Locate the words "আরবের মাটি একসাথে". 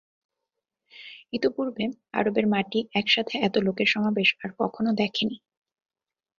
2.13-3.35